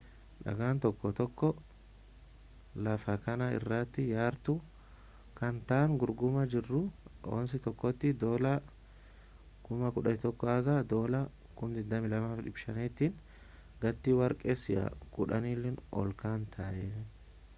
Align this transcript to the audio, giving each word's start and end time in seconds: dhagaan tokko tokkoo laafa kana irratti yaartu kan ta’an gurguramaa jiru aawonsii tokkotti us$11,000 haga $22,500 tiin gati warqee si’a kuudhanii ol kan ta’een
dhagaan 0.43 0.77
tokko 0.83 1.07
tokkoo 1.17 1.49
laafa 2.85 3.13
kana 3.25 3.47
irratti 3.57 4.03
yaartu 4.13 4.53
kan 5.41 5.55
ta’an 5.71 5.91
gurguramaa 6.03 6.45
jiru 6.53 6.79
aawonsii 7.27 7.61
tokkotti 7.67 8.09
us$11,000 8.15 9.85
haga 10.53 10.79
$22,500 10.95 12.91
tiin 12.97 13.13
gati 13.85 14.17
warqee 14.23 14.57
si’a 14.63 14.85
kuudhanii 15.13 15.55
ol 16.03 16.11
kan 16.23 16.41
ta’een 16.57 17.05